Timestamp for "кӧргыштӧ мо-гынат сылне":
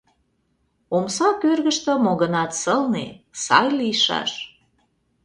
1.41-3.07